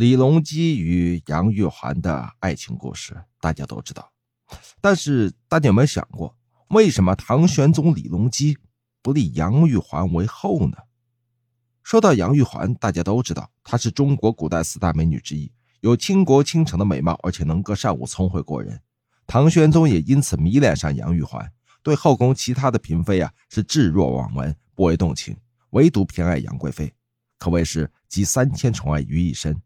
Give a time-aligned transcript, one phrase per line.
[0.00, 4.10] 李隆基与杨玉环的爱情故事大家都知道，
[4.80, 6.34] 但是大家有没有想过，
[6.68, 8.56] 为什么唐玄宗李隆基
[9.02, 10.78] 不立杨玉环为后呢？
[11.82, 18.80] 说到杨玉环，大家都知道她是中国古代四大美女之一，有倾国倾城的美貌，而且能歌善舞，聪慧过人。
[19.26, 25.36] 唐玄宗也因此迷恋上杨玉环，对后宫其他的嫔妃啊是置若罔闻，不为动情，
[25.72, 26.90] 唯独偏爱杨贵妃，
[27.38, 29.60] 可谓是集三千宠爱于一身。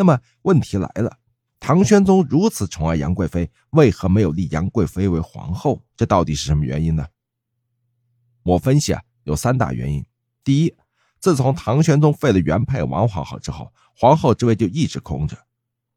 [0.00, 1.18] 那么问题来了，
[1.60, 5.84] 唐玄宗如此宠爱杨贵妃，为何没有立杨贵妃为皇后？
[5.94, 7.06] 这到底是什么原因呢？
[8.42, 10.02] 我分析啊，有三大原因。
[10.42, 10.74] 第一，
[11.18, 15.36] 自从唐玄宗废了原配王皇后之后，皇后之位就一直空着。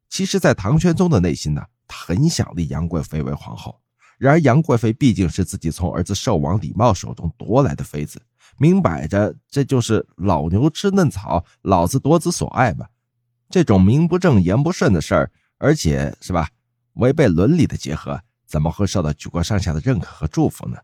[0.09, 3.79] 其实，在唐玄宗的内心呢，他很想立杨贵妃为皇后。
[4.17, 8.21] 然而，杨贵妃毕竟是自己从儿子寿王李瑁手中夺来的妃子，
[8.57, 12.85] 明摆着这就是老牛吃嫩草，老子夺子所爱嘛。
[13.53, 16.49] 这种名不正言不顺的事儿，而且是吧，
[16.93, 20.79] 违背伦理的结合，怎么会受到举国上下的认可和祝福呢？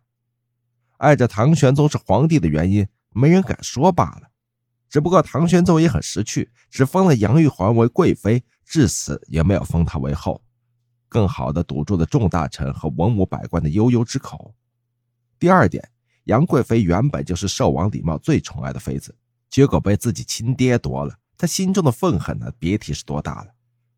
[0.97, 4.29] 碍着唐玄宗是皇帝的原因，没人敢说罢了。
[4.87, 10.39] 只不过唐玄宗也很识趣，只封了杨玉环为贵妃，至此也没有封她为后，
[11.07, 14.53] 更好的堵住了众大臣和文武百官的悠悠之口。
[15.39, 15.89] 第二点，
[16.25, 19.17] 杨贵妃原本就是寿王李瑁最宠爱的妃子，
[19.49, 21.15] 结果被自己亲爹夺了。
[21.39, 23.47] 他心中的愤恨呢，别提是多大了。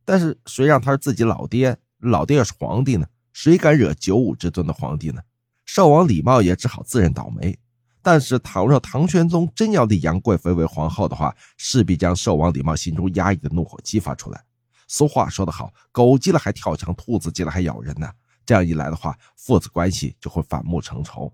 [0.05, 1.75] 但是谁让他是自己老爹？
[1.97, 3.07] 老爹又是皇帝呢？
[3.33, 5.19] 谁敢惹九五之尊的皇帝呢？
[5.65, 7.57] 寿王李瑁也只好自认倒霉。
[8.03, 14.43] 但是倘若唐玄宗真要立杨贵妃为皇后的话，势必将寿王李瑁心中压抑的怒火激发出来。
[14.87, 18.07] 俗话说得好，狗急了还跳墙，兔子急了还咬人呢。
[18.45, 21.33] 这样一来的话，父子关系就会反目成仇。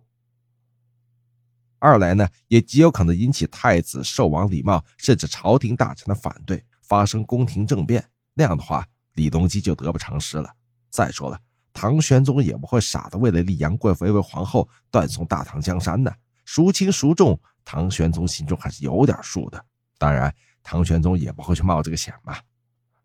[1.80, 8.03] 二来呢，也极有可能引起太子寿王李瑁甚至朝廷大臣的反对，发生宫廷政变。
[8.33, 10.53] 那样的话，李隆基就得不偿失了。
[10.89, 11.39] 再说了，
[11.73, 16.11] 唐玄宗也不会傻的为了立杨贵妃为皇后，断送大唐江山呢。
[16.45, 19.64] 孰轻孰重，唐玄宗心中还是有点数的。
[19.98, 20.33] 当然，
[20.64, 22.37] 唐玄宗也不会去冒这个险嘛。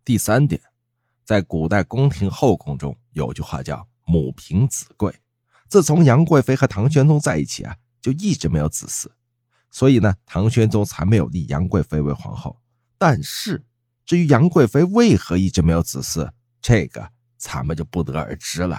[0.05, 0.61] 第三点，
[1.25, 5.15] 在古代宫廷后宫中，有句话叫“母凭子贵”。
[5.69, 7.77] 自从杨贵妃和唐玄宗在一起啊。
[8.03, 9.09] 就一直没有子嗣，
[9.71, 12.61] 所以呢，唐玄宗才没有立杨贵妃为皇后。
[12.99, 13.65] 但是，
[14.05, 16.31] 至于杨贵妃为何一直没有子嗣，
[16.61, 18.79] 这个咱们就不得而知了。